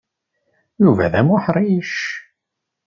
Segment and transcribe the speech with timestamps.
[0.81, 1.93] Yuba d amuḥṛic.